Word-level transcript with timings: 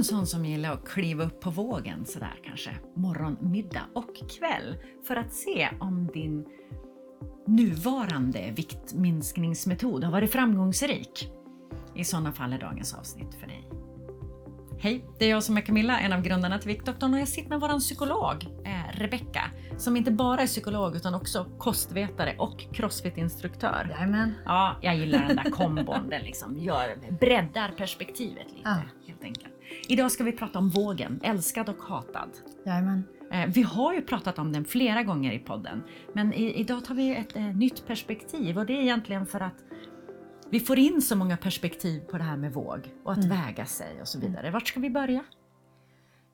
en 0.00 0.04
sån 0.04 0.26
som 0.26 0.44
gillar 0.44 0.72
att 0.72 0.88
kliva 0.88 1.24
upp 1.24 1.40
på 1.40 1.50
vågen 1.50 2.04
sådär 2.06 2.40
kanske 2.44 2.70
morgon, 2.96 3.36
middag 3.40 3.82
och 3.94 4.16
kväll 4.38 4.76
för 5.06 5.16
att 5.16 5.32
se 5.34 5.68
om 5.80 6.06
din 6.14 6.46
nuvarande 7.46 8.52
viktminskningsmetod 8.56 10.04
har 10.04 10.12
varit 10.12 10.32
framgångsrik? 10.32 11.28
I 11.94 12.04
sådana 12.04 12.32
fall 12.32 12.52
är 12.52 12.58
dagens 12.58 12.94
avsnitt 12.94 13.34
för 13.34 13.46
dig. 13.46 13.68
Hej, 14.78 15.04
det 15.18 15.24
är 15.24 15.30
jag 15.30 15.42
som 15.42 15.56
är 15.56 15.60
Camilla, 15.60 16.00
en 16.00 16.12
av 16.12 16.22
grundarna 16.22 16.58
till 16.58 16.68
Viktdoktorn 16.68 17.14
och 17.14 17.20
jag 17.20 17.28
sitter 17.28 17.48
med 17.48 17.60
vår 17.60 17.78
psykolog 17.78 18.46
eh, 18.64 18.98
Rebecka 18.98 19.42
som 19.78 19.96
inte 19.96 20.10
bara 20.10 20.40
är 20.40 20.46
psykolog 20.46 20.96
utan 20.96 21.14
också 21.14 21.46
kostvetare 21.58 22.36
och 22.38 22.60
crossfit-instruktör. 22.72 23.90
Jajamän. 23.90 24.32
Ja, 24.44 24.76
jag 24.82 24.96
gillar 24.96 25.26
den 25.28 25.36
där 25.36 25.50
kombon. 25.50 26.08
Den 26.10 26.22
liksom 26.22 26.58
gör, 26.58 26.96
breddar 27.20 27.68
perspektivet 27.76 28.46
lite 28.46 28.60
Ja. 28.64 28.76
helt 29.06 29.24
enkelt. 29.24 29.49
Idag 29.90 30.12
ska 30.12 30.24
vi 30.24 30.32
prata 30.32 30.58
om 30.58 30.68
vågen, 30.68 31.20
älskad 31.22 31.68
och 31.68 31.78
hatad. 31.78 32.30
Jajamän. 32.66 33.04
Eh, 33.32 33.46
Vi 33.46 33.62
har 33.62 33.94
ju 33.94 34.02
pratat 34.02 34.38
om 34.38 34.52
den 34.52 34.64
flera 34.64 35.02
gånger 35.02 35.32
i 35.32 35.38
podden, 35.38 35.82
men 36.14 36.32
i, 36.32 36.60
idag 36.60 36.84
tar 36.84 36.94
vi 36.94 37.16
ett 37.16 37.36
eh, 37.36 37.42
nytt 37.42 37.86
perspektiv 37.86 38.58
och 38.58 38.66
det 38.66 38.72
är 38.72 38.82
egentligen 38.82 39.26
för 39.26 39.40
att 39.40 39.54
vi 40.50 40.60
får 40.60 40.78
in 40.78 41.02
så 41.02 41.16
många 41.16 41.36
perspektiv 41.36 42.00
på 42.00 42.18
det 42.18 42.24
här 42.24 42.36
med 42.36 42.52
våg 42.52 42.94
och 43.04 43.12
att 43.12 43.24
väga 43.24 43.66
sig 43.66 44.00
och 44.00 44.08
så 44.08 44.20
vidare. 44.20 44.50
Vart 44.50 44.68
ska 44.68 44.80
vi 44.80 44.90
börja? 44.90 45.24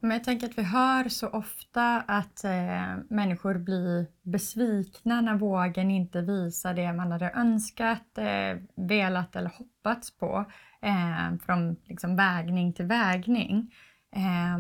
Men 0.01 0.11
jag 0.11 0.25
tänker 0.25 0.47
att 0.47 0.59
vi 0.59 0.63
hör 0.63 1.09
så 1.09 1.29
ofta 1.29 2.01
att 2.01 2.45
eh, 2.45 2.97
människor 3.11 3.59
blir 3.59 4.07
besvikna 4.23 5.21
när 5.21 5.35
vågen 5.37 5.91
inte 5.91 6.21
visar 6.21 6.75
det 6.75 6.93
man 6.93 7.13
hade 7.13 7.31
önskat, 7.31 8.19
eh, 8.19 8.61
velat 8.77 9.37
eller 9.37 9.51
hoppats 9.51 10.17
på 10.19 10.45
eh, 10.87 11.39
från 11.47 11.77
liksom, 11.85 12.17
vägning 12.17 12.73
till 12.73 12.85
vägning. 12.85 13.75
Eh, 14.17 14.59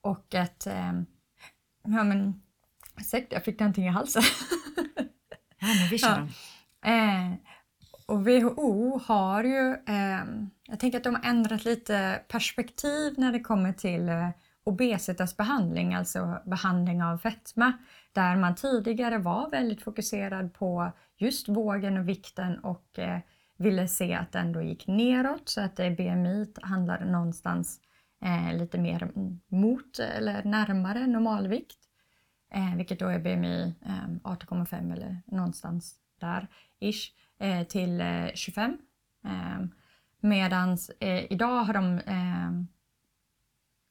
och 0.00 0.34
att... 0.34 0.66
Eh, 0.66 0.92
ja 1.82 2.04
men... 2.04 2.42
Ursäkta, 2.96 3.36
jag 3.36 3.44
fick 3.44 3.60
någonting 3.60 3.86
i 3.86 3.90
halsen. 3.90 4.22
Ja, 5.60 5.66
men 5.66 5.88
vi 5.90 5.98
kör. 5.98 6.28
Ja. 6.80 6.88
Eh, 6.90 7.32
och 8.06 8.26
WHO 8.26 8.98
har 8.98 9.44
ju, 9.44 9.72
eh, 9.72 10.24
jag 10.68 10.80
tänker 10.80 10.98
att 10.98 11.04
de 11.04 11.14
har 11.14 11.24
ändrat 11.24 11.64
lite 11.64 12.22
perspektiv 12.28 13.14
när 13.16 13.32
det 13.32 13.40
kommer 13.40 13.72
till 13.72 14.08
eh, 14.08 14.28
obesitasbehandling, 14.64 15.94
alltså 15.94 16.38
behandling 16.46 17.02
av 17.02 17.18
fetma, 17.18 17.72
där 18.12 18.36
man 18.36 18.54
tidigare 18.54 19.18
var 19.18 19.50
väldigt 19.50 19.82
fokuserad 19.82 20.54
på 20.54 20.92
just 21.16 21.48
vågen 21.48 21.96
och 21.96 22.08
vikten 22.08 22.58
och 22.58 22.98
eh, 22.98 23.18
ville 23.58 23.88
se 23.88 24.14
att 24.14 24.32
den 24.32 24.52
då 24.52 24.62
gick 24.62 24.86
neråt 24.86 25.48
så 25.48 25.60
att 25.60 25.76
BMI 25.76 26.46
handlade 26.62 27.04
någonstans 27.04 27.80
eh, 28.24 28.58
lite 28.58 28.78
mer 28.78 29.10
mot 29.48 29.98
eller 29.98 30.44
närmare 30.44 31.06
normalvikt. 31.06 31.78
Eh, 32.54 32.76
vilket 32.76 32.98
då 32.98 33.06
är 33.06 33.18
BMI 33.18 33.74
eh, 33.86 34.08
18,5 34.08 34.92
eller 34.92 35.22
någonstans 35.26 35.96
där 36.20 36.48
ish 36.80 37.12
eh, 37.38 37.66
till 37.66 38.00
eh, 38.00 38.26
25. 38.34 38.78
Eh, 39.24 39.66
medans 40.20 40.90
eh, 41.00 41.32
idag 41.32 41.64
har 41.64 41.74
de, 41.74 41.98
eh, 41.98 42.50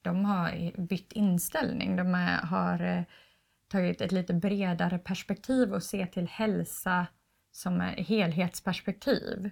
de 0.01 0.25
har 0.25 0.81
bytt 0.81 1.11
inställning. 1.11 1.95
De 1.95 2.15
eh, 2.15 2.45
har 2.45 2.79
eh, 2.81 3.03
tagit 3.67 4.01
ett 4.01 4.11
lite 4.11 4.33
bredare 4.33 4.99
perspektiv 4.99 5.73
och 5.73 5.83
ser 5.83 6.05
till 6.05 6.27
hälsa 6.27 7.07
som 7.57 7.81
är 7.81 7.91
helhetsperspektiv. 7.91 9.49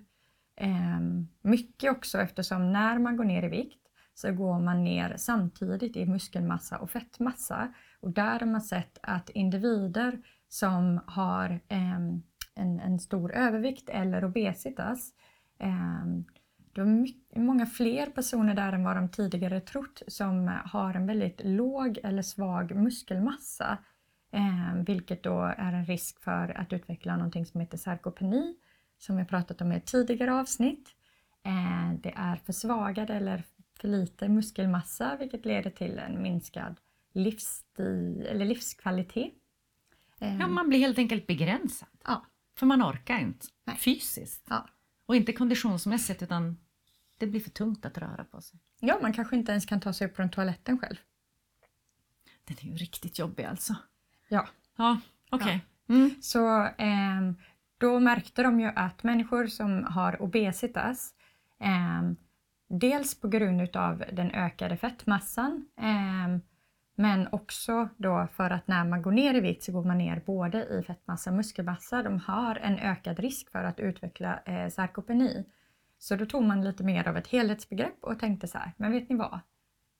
Ehm, 0.56 1.28
mycket 1.42 1.92
också 1.92 2.20
eftersom 2.20 2.74
när 2.74 3.00
man 3.00 3.18
går 3.18 3.24
ner 3.24 3.44
i 3.44 3.48
vikt 3.48 3.82
så 4.14 4.32
går 4.32 4.60
man 4.60 4.84
ner 4.84 5.14
samtidigt 5.18 5.98
i 5.98 6.06
muskelmassa 6.06 6.78
och 6.78 6.92
fettmassa. 6.92 7.74
Och 8.00 8.12
där 8.12 8.40
har 8.40 8.48
man 8.48 8.62
sett 8.62 8.98
att 9.02 9.30
individer 9.30 10.22
som 10.48 11.02
har 11.08 11.60
ehm, 11.68 12.24
en, 12.56 12.80
en 12.80 13.00
stor 13.00 13.34
övervikt 13.34 13.90
eller 13.90 14.26
obesitas, 14.26 15.14
ehm, 15.60 16.26
det 16.74 16.82
är 16.82 16.86
mycket, 16.86 17.38
många 17.38 17.66
fler 17.66 18.06
personer 18.06 18.56
där 18.56 18.74
än 18.74 18.84
vad 18.84 18.96
de 18.96 19.10
tidigare 19.10 19.62
trott 19.62 20.02
som 20.08 20.60
har 20.66 20.94
en 20.94 21.08
väldigt 21.08 21.42
låg 21.44 22.00
eller 22.04 22.22
svag 22.22 22.76
muskelmassa. 22.76 23.78
Eh, 24.36 24.84
vilket 24.86 25.24
då 25.24 25.42
är 25.42 25.74
en 25.74 25.86
risk 25.86 26.20
för 26.20 26.58
att 26.58 26.74
utveckla 26.74 27.16
någonting 27.18 27.46
som 27.46 27.60
heter 27.62 27.78
sarkopeni, 27.78 28.56
som 28.98 29.18
jag 29.18 29.30
pratat 29.30 29.62
om 29.62 29.72
i 29.72 29.76
ett 29.76 29.86
tidigare 29.86 30.34
avsnitt. 30.34 30.90
Eh, 31.44 31.94
det 32.00 32.14
är 32.16 32.36
försvagad 32.36 33.10
eller 33.10 33.44
för 33.80 33.88
lite 33.88 34.28
muskelmassa 34.30 35.16
vilket 35.20 35.46
leder 35.46 35.70
till 35.70 36.00
en 36.00 36.22
minskad 36.22 36.76
livsstil, 37.14 38.26
eller 38.30 38.46
livskvalitet. 38.46 39.34
Eh, 40.20 40.38
Ja, 40.40 40.48
man 40.48 40.70
blir 40.70 40.80
helt 40.80 40.98
enkelt 40.98 41.28
begränsad. 41.28 41.90
ja, 42.06 42.26
För 42.58 42.66
man 42.66 42.84
orkar 42.84 43.20
inte 43.20 43.46
Nej. 43.66 43.78
fysiskt. 43.78 44.46
ja. 44.50 44.68
Och 45.06 45.16
inte 45.16 45.34
konditionsmässigt 45.34 46.24
utan 46.24 46.58
det 47.18 47.28
blir 47.28 47.40
för 47.40 47.50
tungt 47.50 47.86
att 47.86 47.98
röra 47.98 48.24
på 48.24 48.42
sig. 48.42 48.60
ja, 48.80 49.00
man 49.02 49.14
kanske 49.14 49.36
inte 49.36 49.52
ens 49.52 49.66
kan 49.66 49.80
ta 49.80 49.94
sig 49.94 50.08
upp 50.08 50.16
från 50.16 50.30
toaletten 50.30 50.80
själv. 50.80 50.98
Den 52.46 52.58
är 52.62 52.64
ju 52.64 52.76
riktigt 52.76 53.20
jobbig 53.20 53.44
alltså. 53.44 53.76
Ja, 54.28 54.48
Ja, 54.78 55.00
okej. 55.32 55.66
Mm. 55.90 56.12
så 56.22 56.70
ehm, 56.78 57.36
då 57.78 58.00
märkte 58.00 58.44
de 58.44 58.60
ju 58.60 58.72
att 58.76 59.04
människor 59.04 59.48
som 59.48 59.84
har 59.84 60.22
obesitas, 60.22 61.14
ehm, 61.60 62.16
dels 62.70 63.20
på 63.22 63.28
grund 63.28 63.62
utav 63.62 64.04
den 64.12 64.32
ökade 64.32 64.78
fettmassan, 64.78 65.66
ehm, 65.82 66.42
men 66.96 67.28
också 67.32 67.90
då 67.98 68.28
för 68.34 68.50
att 68.50 68.68
när 68.68 68.86
man 68.86 69.02
går 69.02 69.12
ner 69.12 69.34
i 69.34 69.40
vikt 69.40 69.64
så 69.64 69.72
går 69.72 69.84
man 69.84 69.98
ner 69.98 70.22
både 70.26 70.64
i 70.66 70.84
fettmassa 70.84 71.30
och 71.30 71.36
muskelmassa. 71.36 72.04
De 72.04 72.20
har 72.20 72.56
en 72.56 72.80
ökad 72.80 73.20
risk 73.20 73.52
för 73.52 73.64
att 73.64 73.80
utveckla 73.80 74.40
eh, 74.46 74.70
sarkopeni. 74.70 75.46
Så 76.00 76.16
då 76.16 76.26
tog 76.26 76.44
man 76.44 76.64
lite 76.64 76.84
mer 76.84 77.08
av 77.08 77.18
ett 77.18 77.28
helhetsbegrepp 77.28 77.98
och 78.02 78.20
tänkte 78.20 78.48
så 78.48 78.58
här, 78.58 78.72
men 78.78 78.92
vet 78.92 79.10
ni 79.10 79.16
vad? 79.16 79.40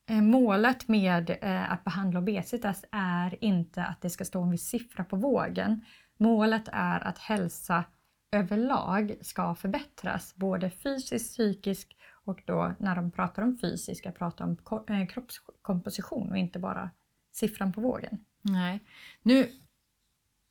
Eh, 0.10 0.22
målet 0.22 0.88
med 0.88 1.38
eh, 1.42 1.72
att 1.72 1.84
behandla 1.84 2.20
obesitas 2.20 2.86
är 2.92 3.44
inte 3.44 3.84
att 3.84 4.02
det 4.02 4.10
ska 4.10 4.26
stå 4.26 4.42
en 4.42 4.52
viss 4.52 4.68
siffra 4.68 5.04
på 5.04 5.16
vågen. 5.16 5.86
Målet 6.18 6.70
är 6.72 7.08
att 7.08 7.18
hälsa 7.18 7.84
överlag 8.32 9.16
ska 9.22 9.56
förbättras, 9.56 10.36
både 10.36 10.70
fysiskt, 10.70 11.34
psykiskt 11.34 11.94
och 12.26 12.42
då 12.46 12.76
när 12.80 12.96
de 12.96 13.12
pratar 13.12 13.44
om 13.44 13.58
fysiska 13.58 14.12
prata 14.12 14.44
om 14.44 14.58
eh, 14.90 15.08
kroppskomposition 15.08 16.32
och 16.32 16.38
inte 16.38 16.60
bara 16.60 16.90
siffran 17.32 17.74
på 17.74 17.82
vågen. 17.82 18.26
Nej. 18.42 18.80
Nu, 19.22 19.52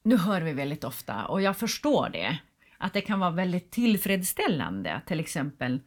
nu 0.03 0.17
hör 0.17 0.41
vi 0.41 0.53
väldigt 0.53 0.85
ofta, 0.85 1.27
och 1.27 1.43
jag 1.43 1.57
förstår 1.57 2.09
det, 2.09 2.39
att 2.79 2.93
det 2.93 3.01
kan 3.01 3.21
vara 3.21 3.31
väldigt 3.31 3.71
tillfredsställande 3.71 4.95
att 4.95 5.07
till 5.07 5.21
exempel 5.21 5.81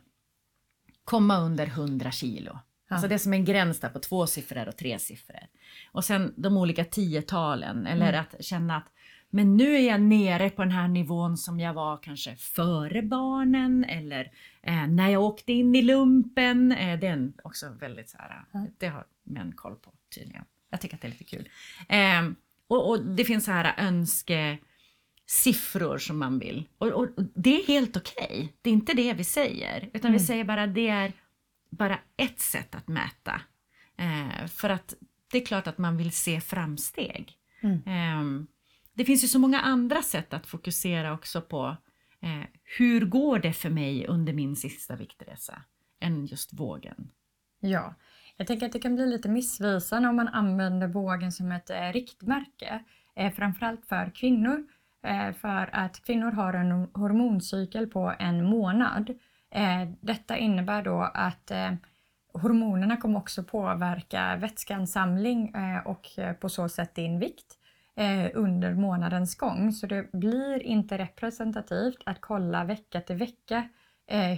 komma 1.03 1.37
under 1.37 1.67
100 1.67 2.11
kilo. 2.11 2.59
Alltså 2.87 3.07
det 3.07 3.19
som 3.19 3.33
är 3.33 3.37
en 3.37 3.45
gräns 3.45 3.79
där 3.79 3.89
på 3.89 3.99
två 3.99 4.27
siffror 4.27 4.67
och 4.67 4.77
tre 4.77 4.99
siffror. 4.99 5.39
Och 5.91 6.05
sen 6.05 6.33
de 6.37 6.57
olika 6.57 6.85
tiotalen, 6.85 7.87
eller 7.87 8.13
att 8.13 8.35
känna 8.45 8.77
att 8.77 8.85
men 9.29 9.57
nu 9.57 9.75
är 9.75 9.87
jag 9.87 10.01
nere 10.01 10.49
på 10.49 10.61
den 10.61 10.71
här 10.71 10.87
nivån 10.87 11.37
som 11.37 11.59
jag 11.59 11.73
var 11.73 11.97
kanske 11.97 12.35
före 12.35 13.01
barnen 13.01 13.83
eller 13.83 14.31
eh, 14.61 14.87
när 14.87 15.09
jag 15.09 15.23
åkte 15.23 15.53
in 15.53 15.75
i 15.75 15.81
lumpen. 15.81 16.71
Eh, 16.71 16.99
det 16.99 17.07
är 17.07 17.31
också 17.43 17.69
väldigt 17.79 18.09
så 18.09 18.17
här, 18.17 18.43
Ja. 18.51 18.65
det 18.77 18.87
har 18.87 19.05
män 19.23 19.51
koll 19.55 19.75
på 19.75 19.93
tydligen. 20.15 20.43
Jag 20.69 20.81
tycker 20.81 20.95
att 20.95 21.01
det 21.01 21.07
är 21.07 21.11
lite 21.11 21.23
kul. 21.23 21.49
Eh, 21.89 22.29
och, 22.67 22.89
och 22.89 23.05
det 23.05 23.25
finns 23.25 23.45
så 23.45 23.51
här 23.51 23.73
önskesiffror 23.77 25.97
som 25.97 26.19
man 26.19 26.39
vill. 26.39 26.67
Och, 26.77 26.87
och, 26.87 27.03
och 27.17 27.23
det 27.35 27.61
är 27.61 27.67
helt 27.67 27.97
okej. 27.97 28.53
Det 28.61 28.69
är 28.69 28.73
inte 28.73 28.93
det 28.93 29.13
vi 29.13 29.23
säger. 29.23 29.89
Utan 29.93 30.11
vi 30.11 30.17
Mm. 30.17 30.27
säger 30.27 30.43
bara 30.43 30.67
det 30.67 30.87
är 30.87 31.13
bara 31.69 31.99
ett 32.17 32.39
sätt 32.39 32.75
att 32.75 32.87
mäta. 32.87 33.41
Eh, 33.97 34.47
för 34.47 34.69
att 34.69 34.93
det 35.31 35.37
är 35.37 35.45
klart 35.45 35.67
att 35.67 35.77
man 35.77 35.97
vill 35.97 36.11
se 36.11 36.41
framsteg. 36.41 37.33
Mm. 37.61 37.75
Eh, 37.75 38.47
det 38.93 39.05
finns 39.05 39.23
ju 39.23 39.27
så 39.27 39.39
många 39.39 39.59
andra 39.59 40.01
sätt 40.01 40.33
att 40.33 40.47
fokusera 40.47 41.13
också 41.13 41.41
på 41.41 41.77
eh, 42.21 42.47
hur 42.77 43.05
går 43.05 43.39
det 43.39 43.53
för 43.53 43.69
mig 43.69 44.07
under 44.07 44.33
min 44.33 44.55
sista 44.55 44.95
viktresa 44.95 45.61
än 45.99 46.25
just 46.25 46.53
vågen. 46.53 47.11
Ja, 47.59 47.95
jag 48.37 48.47
tänker 48.47 48.65
att 48.65 48.71
det 48.71 48.79
kan 48.79 48.95
bli 48.95 49.07
lite 49.07 49.29
missvisande 49.29 50.09
om 50.09 50.15
man 50.15 50.27
använder 50.27 50.87
vågen 50.87 51.31
som 51.31 51.51
ett 51.51 51.69
eh, 51.69 51.91
riktmärke, 51.93 52.83
eh, 53.15 53.33
framförallt 53.33 53.85
för 53.85 54.11
kvinnor. 54.15 54.67
Eh, 55.03 55.33
för 55.33 55.69
att 55.75 56.05
kvinnor 56.05 56.31
har 56.31 56.53
en 56.53 56.71
hormoncykel 56.93 57.87
på 57.87 58.13
en 58.19 58.45
månad. 58.45 59.19
Eh, 59.51 59.89
detta 60.01 60.37
innebär 60.37 60.83
då 60.83 61.11
att 61.13 61.51
eh, 61.51 61.71
hormonerna 62.33 62.97
kommer 62.97 63.19
också 63.19 63.43
påverka 63.43 64.35
vätskeansamling 64.35 65.49
eh, 65.55 65.87
och 65.87 66.07
på 66.39 66.49
så 66.49 66.69
sätt 66.69 66.95
din 66.95 67.19
vikt 67.19 67.53
under 68.33 68.73
månadens 68.73 69.35
gång. 69.35 69.71
Så 69.71 69.87
det 69.87 70.11
blir 70.11 70.63
inte 70.63 70.97
representativt 70.97 71.97
att 72.05 72.21
kolla 72.21 72.63
vecka 72.63 73.01
till 73.01 73.15
vecka 73.15 73.69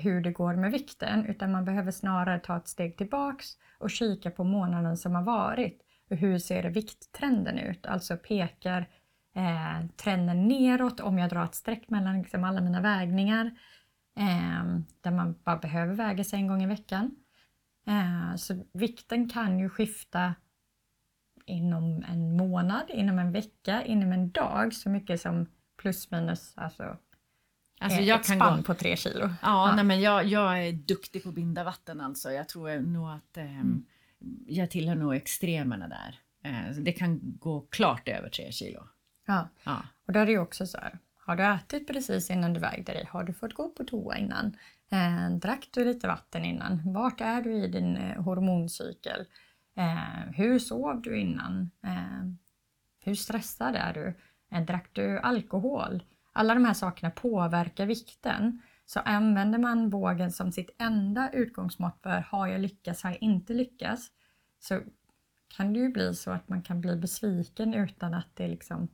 hur 0.02 0.22
det 0.22 0.32
går 0.32 0.56
med 0.56 0.72
vikten 0.72 1.26
utan 1.26 1.52
man 1.52 1.66
behöver 1.66 1.92
snarare 1.92 2.40
ta 2.40 2.58
ett 2.58 2.68
steg 2.68 2.98
tillbaks 2.98 3.46
och 3.80 3.90
kika 3.90 4.32
på 4.32 4.44
månaden 4.44 4.98
som 4.98 5.16
har 5.16 5.24
varit. 5.24 5.82
Hur 6.10 6.38
ser 6.40 6.64
vikttrenden 6.64 7.58
ut? 7.58 7.86
Alltså 7.86 8.18
pekar 8.18 8.86
trenden 9.96 10.48
neråt 10.48 11.00
om 11.00 11.20
jag 11.20 11.30
drar 11.30 11.44
ett 11.44 11.56
streck 11.56 11.90
mellan 11.90 12.18
liksom 12.18 12.44
alla 12.44 12.62
mina 12.62 12.82
vägningar 12.82 13.52
eh, 14.19 14.80
där 15.01 15.12
man 15.12 15.36
bara 15.44 15.57
behöver 15.57 15.94
väga 15.94 16.24
sig 16.24 16.39
en 16.39 16.48
gång 16.48 16.63
i 16.63 16.68
veckan. 16.68 17.16
Eh, 17.88 18.36
så 18.36 18.66
vikten 18.74 19.30
kan 19.30 19.60
ju 19.60 19.69
skifta 19.69 20.36
inom 21.45 22.04
en 22.07 22.38
månad, 22.38 22.89
inom 22.89 23.19
en 23.19 23.31
vecka, 23.31 23.83
inom 23.83 24.12
en 24.12 24.31
dag 24.31 24.74
så 24.74 24.89
mycket 24.89 25.21
som 25.21 25.45
plus 25.77 26.12
minus 26.12 26.54
alltså, 26.56 26.98
alltså 27.80 28.01
jag 28.01 28.19
ett 28.19 28.27
kan 28.27 28.36
spann 28.36 28.57
gå... 28.57 28.63
på 28.63 28.74
tre 28.74 28.95
kilo. 28.95 29.19
Ja, 29.21 29.69
ja. 29.69 29.75
Nej, 29.75 29.83
men 29.83 30.01
jag, 30.01 30.25
jag 30.25 30.68
är 30.68 30.71
duktig 30.71 31.24
på 31.24 31.30
att 31.30 31.36
binda 31.36 31.63
vatten 31.63 32.01
alltså. 32.01 32.31
Jag 32.31 32.50
tror 32.50 32.80
nog 32.80 33.10
att 33.10 33.38
eh, 33.38 33.63
jag 34.48 34.71
tillhör 34.71 34.95
nog 34.95 35.16
extremerna 35.16 35.88
där. 35.88 36.19
Eh, 36.44 36.75
det 36.75 36.92
kan 36.92 37.19
gå 37.21 37.62
klart 37.62 38.07
över 38.07 38.30
tre 38.30 38.51
kilo. 38.51 38.88
Ja, 39.27 39.50
ja. 39.63 39.83
och 40.07 40.13
då 40.13 40.19
är 40.19 40.25
det 40.25 40.31
ju 40.31 40.39
också 40.39 40.68
så 40.68 40.77
här. 40.77 41.00
Har 41.30 41.36
du 41.36 41.44
ätit 41.44 41.88
precis 41.88 42.30
innan 42.30 42.54
du 42.54 42.60
vägde 42.60 42.94
dig? 42.94 43.06
Har 43.12 43.24
du 43.24 43.34
fått 43.34 43.54
gå 43.54 43.70
på 43.70 43.84
toa 43.84 44.18
innan? 44.18 44.58
Eh, 44.92 45.30
drack 45.38 45.70
du 45.72 45.86
lite 45.86 46.08
vatten 46.08 46.46
innan? 46.46 46.94
Vart 46.94 47.22
är 47.22 47.42
du 47.42 47.54
i 47.54 47.68
din 47.68 47.98
eh, 47.98 48.22
hormoncykel? 48.22 49.26
Eh, 49.76 50.34
hur 50.36 50.60
sov 50.60 51.02
du 51.02 51.20
innan? 51.20 51.72
Eh, 51.84 52.26
hur 53.04 53.16
stressad 53.16 53.76
är 53.76 53.94
du? 53.94 54.18
Eh, 54.52 54.66
drack 54.66 54.90
du 54.94 55.20
alkohol? 55.20 56.04
Alla 56.34 56.54
de 56.54 56.66
här 56.66 56.74
sakerna 56.74 57.10
påverkar 57.12 57.86
vikten. 57.86 58.62
Så 58.86 59.00
använder 59.00 59.60
man 59.60 59.90
vågen 59.90 60.31
som 60.31 60.52
sitt 60.52 60.76
enda 60.80 61.30
utgångsmått 61.34 62.00
för 62.04 62.26
har 62.28 62.48
jag 62.48 62.62
lyckats, 62.62 63.04
har 63.04 63.10
jag 63.10 63.22
inte 63.22 63.54
lyckats? 63.54 64.08
Så 64.60 64.81
kan 65.58 65.74
det 65.74 65.80
ju 65.80 65.90
bli 65.90 66.14
så 66.14 66.31
att 66.31 66.50
man 66.50 66.62
kan 66.62 66.81
bli 66.81 66.96
besviken 66.96 67.74
utan 67.74 68.14
att 68.14 68.36
det 68.36 68.48
liksom 68.48 68.88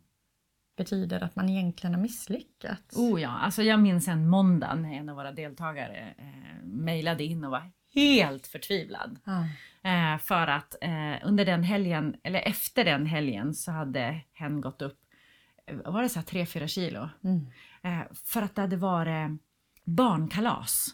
betyder 0.75 1.23
att 1.23 1.35
man 1.35 1.49
egentligen 1.49 1.93
har 1.93 2.01
misslyckats. 2.01 2.97
Oh 2.97 3.21
ja, 3.21 3.29
alltså 3.29 3.63
jag 3.63 3.79
minns 3.79 4.07
en 4.07 4.29
måndag 4.29 4.75
när 4.75 4.93
en 4.93 5.09
av 5.09 5.15
våra 5.15 5.31
deltagare 5.31 6.15
eh, 6.17 6.63
mejlade 6.63 7.23
in 7.23 7.43
och 7.43 7.51
var 7.51 7.71
helt 7.93 8.47
förtvivlad. 8.47 9.19
Ah. 9.23 9.43
Eh, 9.89 10.17
för 10.17 10.47
att 10.47 10.75
eh, 10.81 11.15
under 11.23 11.45
den 11.45 11.63
helgen, 11.63 12.15
eller 12.23 12.39
efter 12.39 12.85
den 12.85 13.05
helgen 13.05 13.53
så 13.53 13.71
hade 13.71 14.21
hen 14.33 14.61
gått 14.61 14.81
upp, 14.81 14.99
eh, 15.67 15.91
var 15.91 16.01
det 16.01 16.09
så 16.09 16.19
här 16.19 16.25
3-4 16.25 16.67
kilo? 16.67 17.09
Mm. 17.23 17.47
Eh, 17.83 18.05
för 18.25 18.41
att 18.41 18.55
det 18.55 18.61
hade 18.61 18.77
varit 18.77 19.31
barnkalas. 19.83 20.87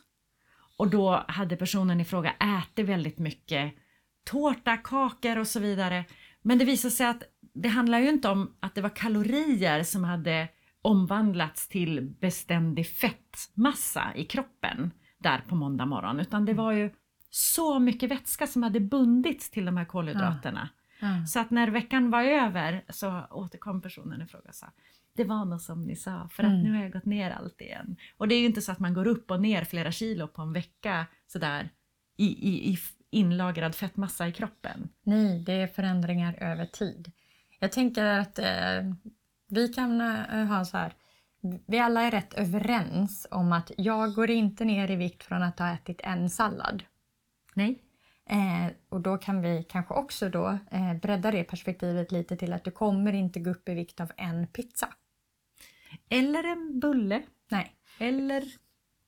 Och 0.78 0.90
då 0.90 1.26
hade 1.28 1.56
personen 1.56 2.02
i 2.02 2.06
fråga 2.06 2.32
ätit 2.32 2.86
väldigt 2.86 3.20
mycket 3.20 3.74
tårta, 4.24 4.78
kakor 4.78 5.38
och 5.38 5.48
så 5.48 5.60
vidare. 5.60 6.06
Men 6.42 6.58
det 6.58 6.66
visade 6.66 6.92
sig 6.92 7.08
att 7.08 7.24
det 7.54 7.70
handlar 7.70 8.00
ju 8.00 8.10
inte 8.10 8.30
om 8.30 8.56
att 8.60 8.76
det 8.76 8.82
var 8.82 8.96
kalorier 8.96 9.84
som 9.84 10.04
hade 10.04 10.48
omvandlats 10.82 11.68
till 11.68 12.02
beständig 12.22 12.88
fettmassa 12.88 14.12
i 14.16 14.26
kroppen 14.26 14.92
där 15.18 15.44
på 15.48 15.56
måndag 15.56 15.86
morgon, 15.86 16.20
utan 16.20 16.46
det 16.46 16.54
var 16.54 16.72
ju 16.72 16.90
så 17.30 17.80
mycket 17.80 18.12
vätska 18.12 18.48
som 18.48 18.64
hade 18.64 18.80
bundits 18.80 19.52
till 19.52 19.66
de 19.66 19.78
här 19.78 19.86
kolhydraterna. 19.86 20.70
Ja. 20.74 21.08
Ja. 21.08 21.26
Så 21.26 21.40
att 21.40 21.52
när 21.52 21.68
veckan 21.68 22.10
var 22.10 22.24
över 22.24 22.84
så 22.90 23.24
återkom 23.32 23.82
personen 23.82 24.22
i 24.22 24.26
fråga 24.26 24.50
och 24.50 24.56
sa 24.56 24.68
det 25.14 25.24
var 25.24 25.46
nog 25.46 25.62
som 25.62 25.84
ni 25.84 25.96
sa, 25.96 26.30
för 26.32 26.44
att 26.44 26.50
mm. 26.50 26.64
nu 26.64 26.76
har 26.76 26.84
jag 26.84 26.92
gått 26.92 27.06
ner 27.06 27.32
allt 27.32 27.62
igen. 27.62 27.96
Och 28.18 28.28
det 28.28 28.36
är 28.36 28.40
ju 28.40 28.46
inte 28.46 28.62
så 28.62 28.72
att 28.72 28.80
man 28.80 28.94
går 28.94 29.08
upp 29.08 29.32
och 29.32 29.42
ner 29.42 29.64
flera 29.64 29.92
kilo 29.92 30.28
på 30.28 30.42
en 30.42 30.54
vecka 30.54 31.06
sådär 31.28 31.70
i, 32.18 32.26
i, 32.26 32.74
i 32.74 32.78
inlagrad 33.10 33.76
fettmassa 33.76 34.28
i 34.28 34.32
kroppen. 34.32 34.90
Nej, 35.04 35.44
det 35.44 35.54
är 35.54 35.68
förändringar 35.68 36.34
över 36.34 36.66
tid. 36.66 37.12
Jag 37.64 37.72
tänker 37.72 38.06
att 38.06 38.40
eh, 38.40 38.94
vi 39.50 39.68
kan 39.68 40.02
eh, 40.02 40.46
ha 40.46 40.66
så 40.66 40.78
här. 40.78 40.94
Vi 41.68 41.80
alla 41.80 42.02
är 42.02 42.12
rätt 42.12 42.34
överens 42.34 43.28
om 43.32 43.54
att 43.54 43.72
jag 43.78 44.14
går 44.14 44.30
inte 44.30 44.66
ner 44.66 44.92
i 44.92 44.96
vikt 44.96 45.24
från 45.24 45.44
att 45.44 45.60
ha 45.60 45.74
ätit 45.74 46.02
en 46.04 46.30
sallad. 46.30 46.84
Nej. 47.54 47.84
Eh, 48.30 48.72
och 48.90 49.02
då 49.02 49.18
kan 49.18 49.42
vi 49.42 49.64
kanske 49.70 49.94
också 49.94 50.30
då 50.30 50.58
eh, 50.72 50.94
bredda 50.94 51.32
det 51.32 51.44
perspektivet 51.44 52.12
lite 52.12 52.38
till 52.38 52.54
att 52.54 52.64
du 52.64 52.72
kommer 52.72 53.14
inte 53.14 53.40
gå 53.40 53.50
upp 53.50 53.70
i 53.70 53.74
vikt 53.74 54.00
av 54.00 54.12
en 54.18 54.48
pizza. 54.48 54.90
Eller 56.10 56.44
en 56.44 56.80
bulle. 56.80 57.24
Nej. 57.50 57.76
Eller 58.00 58.44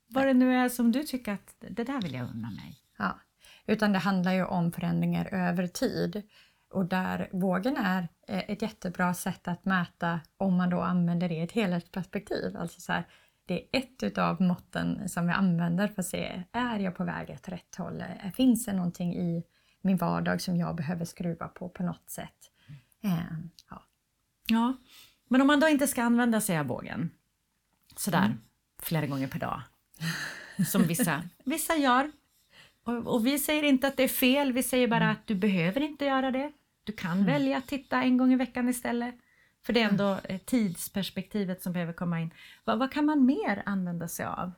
vad 0.07 0.27
det 0.27 0.33
nu 0.33 0.55
är 0.55 0.69
som 0.69 0.91
du 0.91 1.03
tycker 1.03 1.31
att 1.31 1.55
det 1.59 1.83
där 1.83 2.01
vill 2.01 2.13
jag 2.13 2.29
unna 2.29 2.51
mig. 2.51 2.77
Ja. 2.97 3.19
Utan 3.65 3.93
det 3.93 3.99
handlar 3.99 4.33
ju 4.33 4.45
om 4.45 4.71
förändringar 4.71 5.33
över 5.33 5.67
tid. 5.67 6.23
Och 6.69 6.85
där 6.85 7.29
vågen 7.31 7.77
är 7.77 8.07
ett 8.27 8.61
jättebra 8.61 9.13
sätt 9.13 9.47
att 9.47 9.65
mäta 9.65 10.19
om 10.37 10.57
man 10.57 10.69
då 10.69 10.81
använder 10.81 11.29
det 11.29 11.35
i 11.35 11.41
ett 11.41 11.51
helhetsperspektiv. 11.51 12.57
Alltså 12.57 12.81
så 12.81 12.91
här, 12.91 13.07
det 13.45 13.53
är 13.53 13.79
ett 13.79 14.03
utav 14.03 14.41
måtten 14.41 15.09
som 15.09 15.27
vi 15.27 15.33
använder 15.33 15.87
för 15.87 16.01
att 16.01 16.07
se, 16.07 16.43
är 16.51 16.79
jag 16.79 16.95
på 16.95 17.03
väg 17.03 17.29
åt 17.29 17.49
rätt 17.49 17.75
håll? 17.75 18.01
Eh, 18.01 18.31
finns 18.31 18.65
det 18.65 18.73
någonting 18.73 19.15
i 19.15 19.43
min 19.81 19.97
vardag 19.97 20.41
som 20.41 20.57
jag 20.57 20.75
behöver 20.75 21.05
skruva 21.05 21.47
på 21.47 21.69
på 21.69 21.83
något 21.83 22.09
sätt? 22.09 22.51
Eh, 23.03 23.37
ja. 23.69 23.83
ja, 24.47 24.77
men 25.27 25.41
om 25.41 25.47
man 25.47 25.59
då 25.59 25.67
inte 25.67 25.87
ska 25.87 26.03
använda 26.03 26.41
sig 26.41 26.57
av 26.57 26.65
vågen 26.65 27.09
sådär 27.95 28.25
mm. 28.25 28.37
flera 28.81 29.05
gånger 29.05 29.27
per 29.27 29.39
dag, 29.39 29.61
som 30.67 30.83
vissa, 30.83 31.23
vissa 31.43 31.75
gör, 31.75 32.11
och, 32.83 33.07
och, 33.07 33.25
vi 33.25 33.39
säger 33.39 33.63
inte 33.63 33.87
att 33.87 33.97
det 33.97 34.03
är 34.03 34.07
fel, 34.07 34.53
vi 34.53 34.63
säger 34.63 34.87
bara 34.87 35.03
mm. 35.03 35.11
att 35.11 35.27
du 35.27 35.35
behöver 35.35 35.81
inte 35.81 36.05
göra 36.05 36.31
det. 36.31 36.51
Du 36.83 36.93
kan 36.93 37.11
mm. 37.11 37.25
välja 37.25 37.57
att 37.57 37.67
titta 37.67 38.01
en 38.01 38.17
gång 38.17 38.33
i 38.33 38.35
veckan 38.35 38.69
istället. 38.69 39.15
För 39.65 39.73
det 39.73 39.81
är 39.81 39.89
ändå 39.89 40.17
mm. 40.23 40.39
tidsperspektivet 40.45 41.61
som 41.61 41.73
behöver 41.73 41.93
komma 41.93 42.19
in. 42.19 42.33
Vad, 42.63 42.79
vad 42.79 42.91
kan 42.91 43.05
man 43.05 43.25
mer 43.25 43.63
använda 43.65 44.07
sig 44.07 44.25
av? 44.25 44.51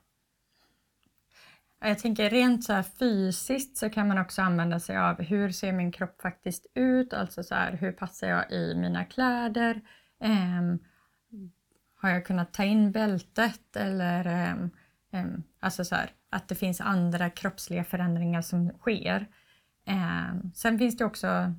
Jag 1.79 1.99
tänker 1.99 2.29
rent 2.29 2.63
så 2.63 2.83
fysiskt 2.99 3.77
så 3.77 3.89
kan 3.89 4.07
man 4.07 4.17
också 4.17 4.41
använda 4.41 4.79
sig 4.79 4.97
av 4.97 5.21
hur 5.21 5.51
ser 5.51 5.71
min 5.71 5.91
kropp 5.91 6.21
faktiskt 6.21 6.65
ut? 6.73 7.13
Alltså 7.13 7.43
så 7.43 7.55
här, 7.55 7.73
hur 7.73 7.91
passar 7.91 8.27
jag 8.27 8.51
i 8.51 8.75
mina 8.75 9.05
kläder? 9.05 9.81
Um, 10.19 10.79
har 11.95 12.09
jag 12.09 12.25
kunnat 12.25 12.53
ta 12.53 12.63
in 12.63 12.91
bältet 12.91 13.75
eller 13.75 14.51
um, 14.53 14.69
um, 15.11 15.43
alltså 15.59 15.85
så 15.85 15.95
här, 15.95 16.11
att 16.29 16.47
det 16.47 16.55
finns 16.55 16.81
andra 16.81 17.29
kroppsliga 17.29 17.83
förändringar 17.83 18.41
som 18.41 18.69
sker. 18.69 19.27
sen 20.53 20.79
finns 20.79 20.97
det 20.97 21.05
också 21.05 21.53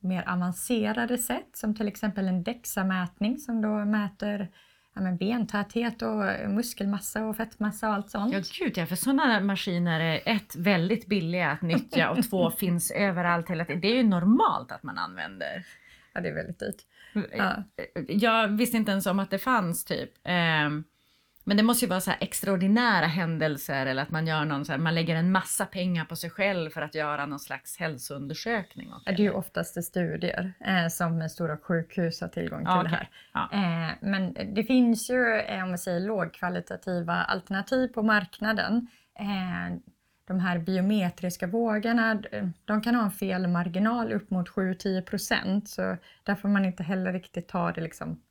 mer 0.00 0.28
avancerade 0.28 1.18
sätt 1.18 1.48
som 1.52 1.74
till 1.74 1.88
exempel 1.88 2.28
en 2.28 2.44
DEXA-mätning 2.44 3.38
som 3.38 3.62
då 3.62 3.84
mäter 3.84 4.48
ja, 4.94 5.00
men 5.00 5.16
bentäthet 5.16 6.02
och 6.02 6.50
muskelmassa 6.50 7.24
och 7.24 7.36
fettmassa 7.36 7.88
och 7.88 7.94
allt 7.94 8.10
sånt. 8.10 8.32
Ja 8.32 8.40
gud 8.58 8.78
ja, 8.78 8.86
för 8.86 8.96
sådana 8.96 9.40
maskiner 9.40 10.00
är 10.00 10.20
ett 10.24 10.56
väldigt 10.56 11.06
billiga 11.06 11.50
att 11.50 11.62
nyttja 11.62 12.10
och 12.10 12.30
två 12.30 12.50
finns 12.58 12.90
överallt 12.90 13.50
hela 13.50 13.64
tiden. 13.64 13.80
Det 13.80 13.88
är 13.88 13.96
ju 13.96 14.02
normalt 14.02 14.72
att 14.72 14.82
man 14.82 14.98
använder. 14.98 15.66
Ja 16.12 16.20
det 16.20 16.28
är 16.28 16.34
väldigt 16.34 16.58
dyrt. 16.58 16.82
Ja. 17.32 17.64
Jag 18.08 18.48
visste 18.48 18.76
inte 18.76 18.92
ens 18.92 19.06
om 19.06 19.18
att 19.18 19.30
det 19.30 19.38
fanns 19.38 19.84
typ. 19.84 20.10
Um, 20.66 20.84
men 21.44 21.56
det 21.56 21.62
måste 21.62 21.84
ju 21.84 21.88
vara 21.88 22.00
så 22.00 22.12
extraordinära 22.20 23.06
händelser 23.06 23.86
eller 23.86 24.02
att 24.02 24.10
man 24.10 24.26
gör 24.26 24.44
någon 24.44 24.64
så 24.64 24.72
här, 24.72 24.78
man 24.78 24.94
lägger 24.94 25.16
en 25.16 25.32
massa 25.32 25.66
pengar 25.66 26.04
på 26.04 26.16
sig 26.16 26.30
själv 26.30 26.70
för 26.70 26.82
att 26.82 26.94
göra 26.94 27.26
någon 27.26 27.40
slags 27.40 27.76
hälsoundersökning. 27.76 28.92
Det 29.04 29.10
är 29.10 29.16
ju 29.16 29.30
oftast 29.30 29.84
studier 29.84 30.52
eh, 30.60 30.88
som 30.88 31.28
stora 31.28 31.56
sjukhus 31.56 32.20
har 32.20 32.28
tillgång 32.28 32.64
till 32.64 32.68
okay. 32.68 32.82
det 32.82 32.88
här. 32.88 33.08
Ja. 33.32 33.48
Eh, 33.52 33.96
men 34.00 34.54
det 34.54 34.64
finns 34.64 35.10
ju, 35.10 35.34
eh, 35.34 35.62
om 35.62 35.68
man 35.68 35.78
säger 35.78 36.00
lågkvalitativa 36.00 37.14
alternativ 37.14 37.88
på 37.88 38.02
marknaden. 38.02 38.86
Eh, 39.18 39.76
de 40.26 40.40
här 40.40 40.58
biometriska 40.58 41.46
vågarna, 41.46 42.22
de 42.64 42.82
kan 42.82 42.94
ha 42.94 43.04
en 43.04 43.10
felmarginal 43.10 44.12
upp 44.12 44.30
mot 44.30 44.48
7-10 44.48 45.02
procent 45.02 45.68
så 45.68 45.96
där 46.22 46.34
får 46.34 46.48
man 46.48 46.64
inte 46.64 46.82
heller 46.82 47.12
riktigt 47.12 47.48
ta 47.48 47.72
det 47.72 47.80
liksom, 47.80 48.22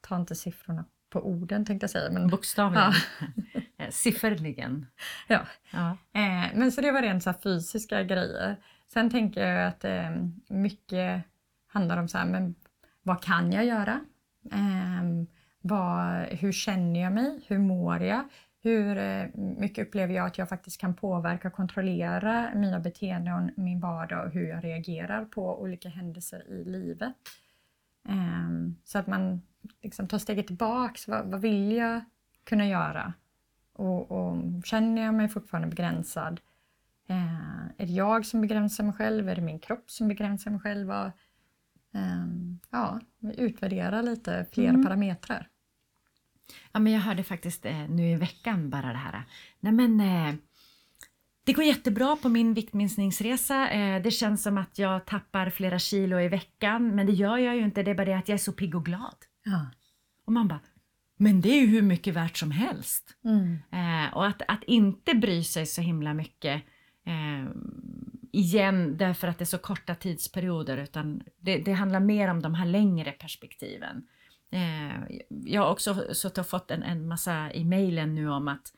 ta 0.00 0.16
inte 0.16 0.34
siffrorna 0.34 0.84
på 1.10 1.20
orden 1.20 1.64
tänkte 1.64 1.84
jag 1.84 1.90
säga. 1.90 2.10
Men, 2.10 2.28
Bokstavligen. 2.28 2.92
Ja. 3.20 3.26
Eh, 3.80 3.90
sifferligen. 3.90 4.86
Ja. 5.28 5.40
ja. 5.70 5.90
Eh, 5.90 6.50
men 6.54 6.72
så 6.72 6.80
det 6.80 6.92
var 6.92 7.02
rent 7.02 7.22
så 7.22 7.32
fysiska 7.42 8.02
grejer. 8.02 8.56
Sen 8.92 9.10
tänker 9.10 9.46
jag 9.46 9.68
att 9.68 9.84
eh, 9.84 10.10
mycket 10.48 11.22
handlar 11.66 11.96
om 11.96 12.08
så 12.08 12.18
här, 12.18 12.26
men 12.26 12.54
vad 13.02 13.22
kan 13.22 13.52
jag 13.52 13.64
göra? 13.64 14.00
Eh, 14.52 15.26
vad, 15.60 16.22
hur 16.22 16.52
känner 16.52 17.00
jag 17.00 17.12
mig? 17.12 17.40
Hur 17.46 17.58
mår 17.58 18.02
jag? 18.02 18.24
Hur 18.62 18.98
eh, 18.98 19.26
mycket 19.34 19.86
upplever 19.88 20.14
jag 20.14 20.26
att 20.26 20.38
jag 20.38 20.48
faktiskt 20.48 20.80
kan 20.80 20.94
påverka 20.94 21.48
och 21.48 21.54
kontrollera 21.54 22.50
mina 22.54 22.80
beteenden, 22.80 23.50
min 23.56 23.80
vardag 23.80 24.26
och 24.26 24.32
hur 24.32 24.48
jag 24.48 24.64
reagerar 24.64 25.24
på 25.24 25.60
olika 25.62 25.88
händelser 25.88 26.48
i 26.48 26.64
livet? 26.64 27.14
Ehm, 28.08 28.76
så 28.84 28.98
att 28.98 29.06
man 29.06 29.42
liksom 29.82 30.08
tar 30.08 30.18
steget 30.18 30.46
tillbaks. 30.46 31.08
Vad, 31.08 31.30
vad 31.30 31.40
vill 31.40 31.72
jag 31.72 32.00
kunna 32.44 32.68
göra? 32.68 33.12
Och, 33.72 34.10
och 34.10 34.36
känner 34.64 35.02
jag 35.02 35.14
mig 35.14 35.28
fortfarande 35.28 35.68
begränsad? 35.68 36.40
Eh, 37.08 37.66
är 37.76 37.86
det 37.86 37.92
jag 37.92 38.26
som 38.26 38.40
begränsar 38.40 38.84
mig 38.84 38.92
själv? 38.92 39.28
Är 39.28 39.34
det 39.34 39.42
min 39.42 39.58
kropp 39.58 39.90
som 39.90 40.08
begränsar 40.08 40.50
mig 40.50 40.60
själv? 40.60 40.90
Och, 40.90 41.06
eh, 41.94 42.26
ja, 42.70 43.00
utvärdera 43.20 44.02
lite 44.02 44.46
fler 44.52 44.68
mm. 44.68 44.84
parametrar. 44.84 45.48
Ja, 46.72 46.80
men 46.80 46.92
jag 46.92 47.00
hörde 47.00 47.24
faktiskt 47.24 47.66
eh, 47.66 47.88
nu 47.88 48.10
i 48.10 48.14
veckan 48.14 48.70
bara 48.70 48.92
det 48.92 48.98
här. 48.98 49.22
Nej, 49.60 49.72
men, 49.72 50.00
eh, 50.00 50.34
det 51.44 51.52
går 51.52 51.64
jättebra 51.64 52.16
på 52.16 52.28
min 52.28 52.54
viktminskningsresa. 52.54 53.70
Eh, 53.70 54.02
det 54.02 54.10
känns 54.10 54.42
som 54.42 54.58
att 54.58 54.78
jag 54.78 55.06
tappar 55.06 55.50
flera 55.50 55.78
kilo 55.78 56.20
i 56.20 56.28
veckan, 56.28 56.94
men 56.94 57.06
det 57.06 57.12
gör 57.12 57.38
jag 57.38 57.56
ju 57.56 57.62
inte. 57.62 57.82
Det 57.82 57.90
är 57.90 57.94
bara 57.94 58.04
det 58.04 58.18
att 58.18 58.28
jag 58.28 58.34
är 58.34 58.38
så 58.38 58.52
pigg 58.52 58.74
och 58.74 58.84
glad. 58.84 59.16
Ja. 59.50 59.66
Och 60.26 60.32
man 60.32 60.48
bara, 60.48 60.60
men 61.16 61.40
det 61.40 61.48
är 61.48 61.60
ju 61.60 61.66
hur 61.66 61.82
mycket 61.82 62.14
värt 62.14 62.36
som 62.36 62.50
helst. 62.50 63.16
Mm. 63.24 63.58
Eh, 63.72 64.14
och 64.14 64.26
att, 64.26 64.42
att 64.48 64.64
inte 64.64 65.14
bry 65.14 65.44
sig 65.44 65.66
så 65.66 65.80
himla 65.80 66.14
mycket 66.14 66.62
eh, 67.06 67.50
igen 68.32 68.96
därför 68.96 69.28
att 69.28 69.38
det 69.38 69.44
är 69.44 69.46
så 69.46 69.58
korta 69.58 69.94
tidsperioder 69.94 70.76
utan 70.76 71.22
det, 71.40 71.58
det 71.58 71.72
handlar 71.72 72.00
mer 72.00 72.28
om 72.28 72.42
de 72.42 72.54
här 72.54 72.66
längre 72.66 73.12
perspektiven. 73.12 74.06
Eh, 74.50 75.18
jag 75.44 75.62
har 75.62 75.70
också 75.70 76.14
suttit 76.14 76.38
och 76.38 76.46
fått 76.46 76.70
en, 76.70 76.82
en 76.82 77.08
massa 77.08 77.52
i 77.52 77.64
mejlen 77.64 78.14
nu 78.14 78.30
om 78.30 78.48
att 78.48 78.72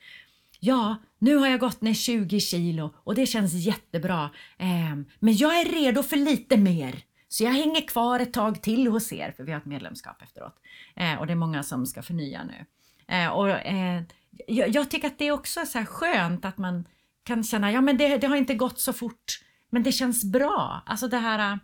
Ja, 0.63 0.97
nu 1.19 1.37
har 1.37 1.49
jag 1.49 1.61
gått 1.61 1.81
ner 1.81 1.95
20 1.95 2.41
kilo 2.41 2.95
och 2.97 3.15
det 3.15 3.27
känns 3.27 3.53
jättebra. 3.53 4.31
Eh, 4.59 4.97
men 5.19 5.37
jag 5.37 5.61
är 5.61 5.73
redo 5.73 6.03
för 6.03 6.17
lite 6.17 6.57
mer. 6.57 7.05
Så 7.33 7.45
jag 7.45 7.51
hänger 7.51 7.89
kvar 7.89 8.21
ett 8.21 8.33
tag 8.33 8.63
till 8.63 8.87
hos 8.87 9.13
er, 9.13 9.33
för 9.37 9.45
vi 9.45 9.53
har 9.53 9.59
ett 9.59 9.67
medlemskap 9.67 10.23
efteråt. 10.23 10.57
Eh, 10.97 11.15
och 11.15 11.27
det 11.27 11.33
är 11.33 11.37
många 11.37 11.63
som 11.63 11.87
ska 11.87 12.03
förnya 12.03 12.45
nu. 12.45 12.67
Eh, 13.15 13.29
och, 13.29 13.51
eh, 13.51 14.03
jag, 14.47 14.69
jag, 14.69 14.91
tycker 14.91 15.07
att 15.07 15.19
det 15.19 15.29
är 15.29 15.33
också 15.33 15.67
så 15.67 15.79
här 15.79 15.85
skönt 15.85 16.45
att 16.45 16.59
man 16.59 16.85
kan 17.23 17.45
känna, 17.45 17.73
ja 17.73 17.81
men 17.81 17.97
det, 17.97 18.17
det, 18.17 18.27
har 18.27 18.37
inte 18.37 18.55
gått 18.55 18.81
så 18.81 18.93
fort, 18.93 19.41
men 19.71 19.83
det 19.83 19.93
känns 19.93 20.25
bra. 20.25 20.83
Alltså 20.87 21.09
det 21.09 21.19
här, 21.19 21.59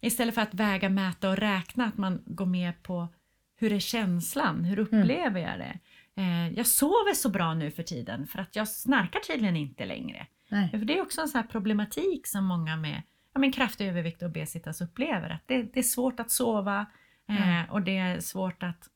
istället 0.00 0.34
för 0.34 0.42
att 0.42 0.54
väga, 0.54 0.88
mäta 0.88 1.30
och 1.30 1.36
räkna, 1.36 1.84
att 1.84 1.98
man 1.98 2.22
går 2.26 2.46
med 2.46 2.82
på 2.82 3.08
hur 3.56 3.72
är 3.72 3.78
känslan, 3.78 4.64
hur 4.64 4.78
mm. 4.78 5.00
upplever 5.00 5.40
jag 5.40 5.58
det? 5.58 5.78
Eh, 6.22 6.48
jag 6.48 6.66
sover 6.66 7.14
så 7.14 7.28
bra 7.28 7.54
nu 7.54 7.70
för 7.70 7.82
tiden 7.82 8.26
för 8.26 8.38
att 8.38 8.56
jag 8.56 8.68
snarkar 8.68 9.20
tydligen 9.20 9.56
inte 9.56 9.86
längre. 9.86 10.26
Nej. 10.48 10.70
För 10.70 10.78
det 10.78 10.98
är 10.98 11.02
också 11.02 11.20
en 11.20 11.28
sån 11.28 11.46
problematik 11.46 12.26
som 12.26 12.44
många 12.44 12.76
med 12.76 13.02
ja, 13.32 13.40
men 13.40 13.52
kraftig 13.52 13.88
övervikt 13.88 14.22
och 14.22 14.28
obesitas 14.28 14.80
upplever. 14.80 15.30
Att 15.30 15.42
det, 15.46 15.62
det 15.62 15.78
är 15.80 15.82
svårt 15.82 16.20
att 16.20 16.30
sova 16.30 16.86
eh, 17.28 17.72
och 17.72 17.82
det 17.82 17.98
är 17.98 18.20
svårt 18.20 18.62
att 18.62 18.88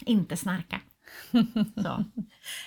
inte 0.00 0.36
snarka. 0.36 0.80
Så. 1.82 2.04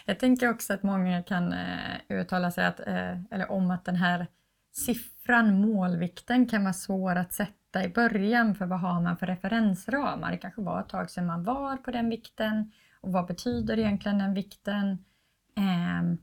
Jag 0.05 0.19
tänker 0.19 0.49
också 0.49 0.73
att 0.73 0.83
många 0.83 1.23
kan 1.23 1.53
eh, 1.53 1.97
uttala 2.09 2.51
sig 2.51 2.65
att, 2.65 2.79
eh, 2.79 3.23
eller 3.31 3.51
om 3.51 3.71
att 3.71 3.85
den 3.85 3.95
här 3.95 4.27
siffran, 4.71 5.61
målvikten, 5.61 6.45
kan 6.47 6.63
vara 6.63 6.73
svår 6.73 7.15
att 7.15 7.33
sätta 7.33 7.83
i 7.83 7.89
början 7.89 8.55
för 8.55 8.65
vad 8.65 8.79
har 8.79 9.01
man 9.01 9.17
för 9.17 9.27
referensramar? 9.27 10.31
Det 10.31 10.37
kanske 10.37 10.61
var 10.61 10.79
ett 10.79 10.89
tag 10.89 11.09
sedan 11.09 11.25
man 11.25 11.43
var 11.43 11.77
på 11.77 11.91
den 11.91 12.09
vikten 12.09 12.71
och 13.01 13.11
vad 13.11 13.27
betyder 13.27 13.79
egentligen 13.79 14.17
den 14.17 14.33
vikten? 14.33 14.89
Eh, 15.57 16.17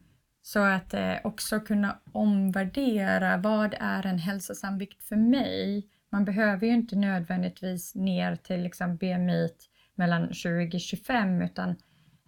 så 0.47 0.59
att 0.59 0.95
eh, 0.95 1.15
också 1.25 1.61
kunna 1.61 1.99
omvärdera 2.13 3.37
vad 3.37 3.75
är 3.81 4.07
en 4.07 4.19
hälsosam 4.19 4.79
vikt 4.79 5.03
för 5.03 5.17
mig? 5.17 5.89
Man 6.11 6.25
behöver 6.25 6.67
ju 6.67 6.73
inte 6.73 6.97
nödvändigtvis 6.97 7.95
ner 7.95 8.37
till 8.37 8.63
liksom 8.63 8.97
BMI 8.97 9.49
mellan 9.95 10.29
20-25 10.29 11.45
utan 11.45 11.71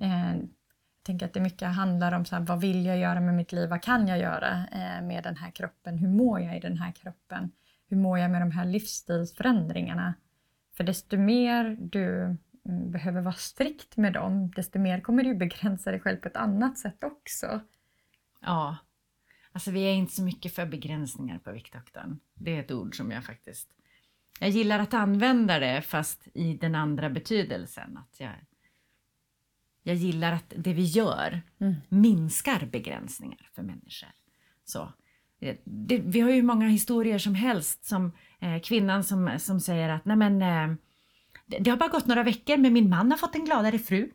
eh, 0.00 0.36
jag 0.36 0.48
tänker 1.02 1.26
att 1.26 1.32
det 1.32 1.40
mycket 1.40 1.68
handlar 1.68 2.12
om 2.12 2.24
så 2.24 2.36
här, 2.36 2.42
vad 2.42 2.60
vill 2.60 2.86
jag 2.86 2.98
göra 2.98 3.20
med 3.20 3.34
mitt 3.34 3.52
liv? 3.52 3.68
Vad 3.68 3.82
kan 3.82 4.08
jag 4.08 4.18
göra 4.18 4.66
eh, 4.72 5.06
med 5.06 5.24
den 5.24 5.36
här 5.36 5.50
kroppen? 5.50 5.98
Hur 5.98 6.08
mår 6.08 6.40
jag 6.40 6.56
i 6.56 6.60
den 6.60 6.78
här 6.78 6.92
kroppen? 6.92 7.50
Hur 7.88 7.96
mår 7.96 8.18
jag 8.18 8.30
med 8.30 8.42
de 8.42 8.50
här 8.50 8.64
livsstilsförändringarna? 8.64 10.14
För 10.76 10.84
desto 10.84 11.16
mer 11.16 11.76
du 11.80 12.22
mm, 12.68 12.90
behöver 12.90 13.20
vara 13.20 13.34
strikt 13.34 13.96
med 13.96 14.12
dem, 14.12 14.50
desto 14.50 14.78
mer 14.78 15.00
kommer 15.00 15.24
du 15.24 15.34
begränsa 15.34 15.90
dig 15.90 16.00
själv 16.00 16.16
på 16.16 16.28
ett 16.28 16.36
annat 16.36 16.78
sätt 16.78 17.04
också. 17.04 17.60
Ja. 18.46 18.76
Alltså 19.52 19.70
vi 19.70 19.80
är 19.80 19.92
inte 19.94 20.12
så 20.12 20.22
mycket 20.22 20.54
för 20.54 20.66
begränsningar 20.66 21.38
på 21.38 21.52
Viktdoktorn. 21.52 22.18
Det 22.34 22.56
är 22.56 22.60
ett 22.60 22.70
ord 22.70 22.96
som 22.96 23.10
jag 23.10 23.24
faktiskt... 23.24 23.68
Jag 24.40 24.50
gillar 24.50 24.78
att 24.78 24.94
använda 24.94 25.58
det 25.58 25.82
fast 25.82 26.28
i 26.34 26.56
den 26.56 26.74
andra 26.74 27.10
betydelsen. 27.10 27.96
Att 27.96 28.20
jag, 28.20 28.32
jag 29.82 29.96
gillar 29.96 30.32
att 30.32 30.52
det 30.56 30.72
vi 30.72 30.84
gör 30.84 31.42
mm. 31.58 31.74
minskar 31.88 32.66
begränsningar 32.66 33.50
för 33.54 33.62
människor. 33.62 34.08
Så, 34.64 34.92
eh, 35.40 35.56
det, 35.64 35.98
vi 35.98 36.20
har 36.20 36.30
ju 36.30 36.42
många 36.42 36.68
historier 36.68 37.18
som 37.18 37.34
helst 37.34 37.84
som 37.84 38.12
eh, 38.40 38.60
kvinnan 38.60 39.04
som, 39.04 39.38
som 39.38 39.60
säger 39.60 39.88
att 39.88 40.04
nej 40.04 40.16
men 40.16 40.42
eh, 40.42 40.76
det 41.46 41.70
har 41.70 41.76
bara 41.76 41.88
gått 41.88 42.06
några 42.06 42.22
veckor 42.22 42.56
men 42.56 42.72
min 42.72 42.88
man 42.88 43.10
har 43.10 43.18
fått 43.18 43.34
en 43.34 43.44
gladare 43.44 43.78
fru. 43.78 44.10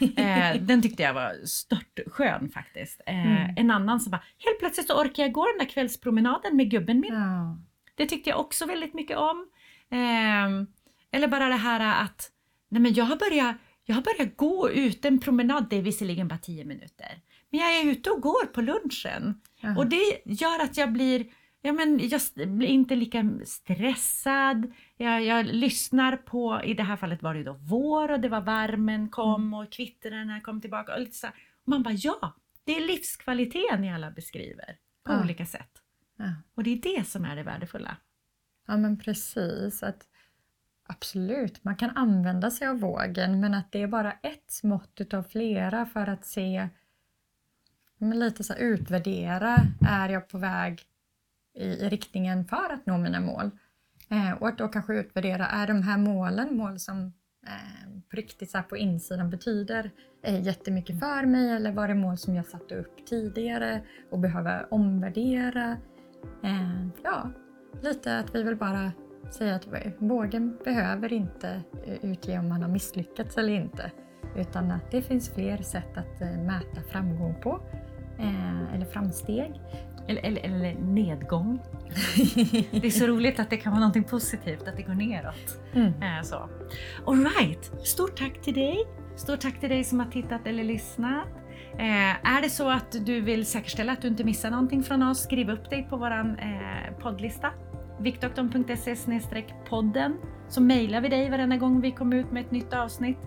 eh, 0.16 0.60
den 0.60 0.82
tyckte 0.82 1.02
jag 1.02 1.14
var 1.14 1.46
stört 1.46 2.00
skön 2.06 2.50
faktiskt. 2.50 3.00
Eh, 3.06 3.26
mm. 3.26 3.54
En 3.56 3.70
annan 3.70 4.00
som 4.00 4.10
bara, 4.10 4.22
helt 4.38 4.58
plötsligt 4.58 4.86
så 4.86 5.00
orkar 5.00 5.22
jag 5.22 5.32
gå 5.32 5.46
den 5.46 5.58
där 5.58 5.72
kvällspromenaden 5.74 6.56
med 6.56 6.70
gubben 6.70 7.00
min. 7.00 7.14
Ja. 7.14 7.58
Det 7.94 8.06
tyckte 8.06 8.30
jag 8.30 8.40
också 8.40 8.66
väldigt 8.66 8.94
mycket 8.94 9.16
om. 9.16 9.48
Eh, 9.90 10.66
eller 11.12 11.28
bara 11.28 11.48
det 11.48 11.56
här 11.56 12.04
att, 12.04 12.30
nej 12.68 12.82
men 12.82 12.94
jag 12.94 13.04
har 13.04 13.16
börjat, 13.16 13.56
jag 13.84 13.94
har 13.94 14.02
börjat 14.02 14.36
gå 14.36 14.70
ut 14.70 15.04
en 15.04 15.18
promenad, 15.20 15.66
det 15.70 15.76
är 15.76 15.82
visserligen 15.82 16.28
bara 16.28 16.38
tio 16.38 16.64
minuter. 16.64 17.22
Men 17.50 17.60
jag 17.60 17.76
är 17.76 17.90
ute 17.90 18.10
och 18.10 18.20
går 18.20 18.46
på 18.46 18.60
lunchen. 18.60 19.40
Ja. 19.60 19.76
Och 19.76 19.86
det 19.86 20.22
gör 20.24 20.62
att 20.62 20.76
jag 20.76 20.92
blir 20.92 21.26
ja, 21.62 21.72
men 21.72 22.08
jag 22.08 22.20
blir 22.48 22.68
inte 22.68 22.96
lika 22.96 23.40
stressad. 23.44 24.72
Jag, 24.96 25.24
jag, 25.24 25.46
lyssnar 25.46 26.16
på, 26.16 26.60
i 26.64 26.74
det 26.74 26.82
här 26.82 26.96
fallet 26.96 27.22
var 27.22 27.34
det 27.34 27.42
då 27.42 27.52
vår 27.52 28.10
och 28.10 28.20
det 28.20 28.28
var 28.28 28.40
värmen 28.40 29.08
kom 29.08 29.42
mm. 29.42 29.54
och 29.54 29.72
kvittren 29.72 30.40
kom 30.40 30.60
tillbaka. 30.60 30.94
Och, 30.94 31.00
lite 31.00 31.16
så 31.16 31.26
och 31.26 31.68
man 31.68 31.82
bara 31.82 31.94
ja, 31.94 32.34
det 32.64 32.76
är 32.76 32.86
livskvaliteten 32.86 33.80
ni 33.80 33.92
alla 33.92 34.10
beskriver 34.10 34.76
på 35.04 35.12
ja. 35.12 35.22
olika 35.22 35.46
sätt. 35.46 35.70
Ja. 36.16 36.34
Och 36.54 36.64
det 36.64 36.70
är 36.70 36.96
det 36.96 37.08
som 37.08 37.24
är 37.24 37.36
det 37.36 37.42
värdefulla. 37.42 37.96
Ja 38.66 38.76
men 38.76 38.98
precis. 38.98 39.82
Att, 39.82 40.06
absolut, 40.86 41.64
man 41.64 41.76
kan 41.76 41.90
använda 41.90 42.50
sig 42.50 42.68
av 42.68 42.80
vågen 42.80 43.40
men 43.40 43.54
att 43.54 43.72
det 43.72 43.82
är 43.82 43.86
bara 43.86 44.12
ett 44.12 44.60
mått 44.62 45.00
utav 45.00 45.22
flera 45.22 45.86
för 45.86 46.06
att 46.06 46.26
se 46.26 46.68
men 47.98 48.18
lite 48.18 48.44
så 48.44 48.52
här, 48.52 48.60
utvärdera, 48.60 49.56
är 49.88 50.08
jag 50.08 50.28
på 50.28 50.38
väg 50.38 50.82
i, 51.54 51.64
i 51.64 51.88
riktningen 51.88 52.44
för 52.44 52.72
att 52.72 52.86
nå 52.86 52.98
mina 52.98 53.20
mål. 53.20 53.50
Eh, 54.10 54.32
och 54.32 54.48
att 54.48 54.58
då 54.58 54.68
kanske 54.68 54.94
utvärdera, 54.94 55.46
är 55.46 55.66
de 55.66 55.82
här 55.82 55.98
målen 55.98 56.56
mål 56.56 56.78
som 56.78 57.12
eh, 57.46 58.00
på 58.10 58.16
riktigt 58.16 58.50
så 58.50 58.62
på 58.62 58.76
insidan 58.76 59.30
betyder 59.30 59.90
eh, 60.22 60.42
jättemycket 60.42 61.00
för 61.00 61.26
mig 61.26 61.50
eller 61.50 61.72
var 61.72 61.88
det 61.88 61.94
mål 61.94 62.18
som 62.18 62.34
jag 62.34 62.46
satte 62.46 62.76
upp 62.76 63.06
tidigare 63.06 63.82
och 64.10 64.18
behöver 64.18 64.74
omvärdera? 64.74 65.76
Eh, 66.42 66.86
ja, 67.04 67.30
lite 67.82 68.18
att 68.18 68.34
vi 68.34 68.42
vill 68.42 68.56
bara 68.56 68.92
säga 69.30 69.54
att 69.54 69.66
vågen 69.98 70.58
behöver 70.64 71.12
inte 71.12 71.62
eh, 71.86 72.04
utge 72.04 72.38
om 72.38 72.48
man 72.48 72.62
har 72.62 72.68
misslyckats 72.68 73.38
eller 73.38 73.52
inte 73.52 73.90
utan 74.36 74.70
att 74.70 74.90
det 74.90 75.02
finns 75.02 75.30
fler 75.30 75.56
sätt 75.56 75.96
att 75.96 76.20
eh, 76.20 76.38
mäta 76.38 76.82
framgång 76.90 77.34
på 77.42 77.60
eh, 78.18 78.74
eller 78.74 78.84
framsteg. 78.86 79.60
Eller, 80.06 80.26
eller, 80.26 80.42
eller, 80.42 80.74
nedgång. 80.74 81.62
det 82.70 82.86
är 82.86 82.90
så 82.90 83.06
roligt 83.06 83.40
att 83.40 83.50
det 83.50 83.56
kan 83.56 83.72
vara 83.72 83.88
något 83.88 84.10
positivt, 84.10 84.68
att 84.68 84.76
det 84.76 84.82
går 84.82 84.94
neråt. 84.94 85.60
Mm. 85.74 85.86
Eh, 85.86 86.22
så. 86.22 86.48
All 87.06 87.24
right. 87.24 87.86
Stort 87.86 88.16
tack 88.16 88.40
till 88.42 88.54
dig. 88.54 88.78
Stort 89.16 89.40
tack 89.40 89.60
till 89.60 89.68
dig 89.68 89.84
som 89.84 90.00
har 90.00 90.06
tittat 90.06 90.46
eller 90.46 90.64
lyssnat. 90.64 91.28
Eh, 91.78 92.34
är 92.34 92.42
det 92.42 92.50
så 92.50 92.68
att 92.68 93.06
du 93.06 93.20
vill 93.20 93.46
säkerställa 93.46 93.92
att 93.92 94.02
du 94.02 94.08
inte 94.08 94.24
missar 94.24 94.50
någonting 94.50 94.82
från 94.82 95.02
oss, 95.02 95.22
skriv 95.22 95.50
upp 95.50 95.70
dig 95.70 95.86
på 95.90 95.96
vår 95.96 96.10
eh, 96.10 96.98
poddlista. 96.98 97.50
Viktdoktorn.se 98.00 98.96
podden 99.68 100.16
så 100.48 100.60
mejlar 100.60 101.00
vi 101.00 101.08
dig 101.08 101.30
varenda 101.30 101.56
gång 101.56 101.80
vi 101.80 101.92
kommer 101.92 102.16
ut 102.16 102.32
med 102.32 102.44
ett 102.44 102.50
nytt 102.50 102.74
avsnitt. 102.74 103.18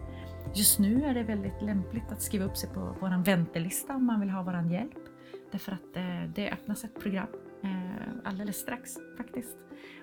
Just 0.56 0.80
nu 0.80 1.06
är 1.06 1.14
det 1.14 1.24
väldigt 1.24 1.62
lämpligt 1.62 2.12
att 2.12 2.22
skriva 2.22 2.46
upp 2.46 2.58
sig 2.58 2.70
på 2.70 2.96
vår 3.00 3.24
väntelista 3.24 3.96
om 3.96 4.06
man 4.06 4.20
vill 4.20 4.30
ha 4.30 4.44
vår 4.44 4.72
hjälp. 4.72 5.15
Därför 5.52 5.72
att 5.72 5.98
eh, 5.98 6.24
det 6.36 6.52
öppnas 6.52 6.84
ett 6.84 7.00
program 7.00 7.28
eh, 7.64 8.14
alldeles 8.24 8.58
strax 8.58 8.92
faktiskt. 9.18 9.58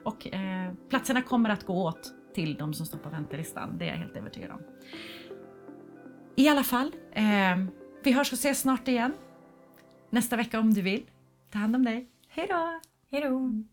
Och 0.05 0.35
eh, 0.35 0.73
platserna 0.89 1.23
kommer 1.23 1.51
att 1.51 1.67
gå 1.67 1.87
åt 1.87 2.15
till 2.35 2.55
de 2.55 2.75
som 2.75 2.87
står 2.87 2.99
på 2.99 3.09
väntelistan, 3.09 3.79
det 3.79 3.85
är 3.85 3.89
jag 3.89 3.97
helt 3.97 4.17
övertygad 4.17 4.51
om. 4.51 4.61
I 6.37 6.49
alla 6.49 6.65
fall, 6.65 6.95
eh, 7.13 7.59
vi 8.05 8.13
hörs 8.13 8.33
och 8.33 8.39
ses 8.39 8.61
snart 8.61 8.89
igen. 8.89 9.13
Nästa 10.11 10.37
vecka 10.37 10.61
om 10.61 10.75
du 10.75 10.83
vill. 10.83 11.11
Ta 11.51 11.59
hand 11.59 11.77
om 11.77 11.85
dig. 11.85 12.09
Hej 12.29 12.47
då! 12.51 12.81
Hej 13.11 13.23
då! 13.23 13.65